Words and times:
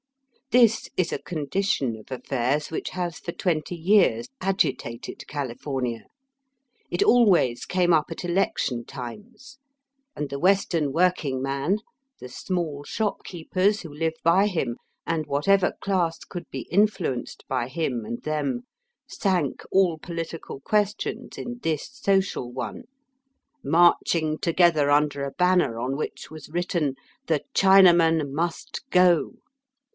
This 0.49 0.89
is 0.97 1.13
a 1.13 1.19
condition 1.21 1.95
of 1.95 2.11
affairs 2.11 2.71
which 2.71 2.89
has 2.89 3.19
for 3.19 3.31
twenty 3.31 3.75
years 3.75 4.27
agitated 4.41 5.25
California. 5.27 6.05
It 6.89 7.03
always 7.03 7.65
came 7.65 7.93
up 7.93 8.05
at 8.11 8.25
election 8.25 8.83
times, 8.83 9.59
and 10.15 10.29
the 10.29 10.39
Western 10.39 10.91
working 10.91 11.41
man, 11.41 11.77
the 12.19 12.27
small 12.27 12.83
shopkeepers 12.83 13.81
who 13.81 13.93
live 13.93 14.15
by 14.23 14.47
him, 14.47 14.75
and 15.05 15.25
whatever 15.27 15.73
class 15.81 16.17
could 16.25 16.49
be 16.49 16.67
influenced 16.71 17.45
by 17.47 17.67
him 17.69 18.03
and 18.03 18.23
them, 18.23 18.63
sank 19.07 19.61
all 19.71 19.99
poUtical 19.99 20.61
questions 20.63 21.37
in 21.37 21.59
this 21.61 21.87
social 21.91 22.51
one, 22.51 22.85
marching 23.63 24.37
together 24.39 24.89
under 24.89 25.23
a 25.23 25.31
banner 25.31 25.77
on 25.79 25.95
which 25.95 26.29
was 26.31 26.49
written" 26.49 26.95
The 27.27 27.43
Chinaman 27.53 28.29
must 28.31 28.81
go." 28.89 29.35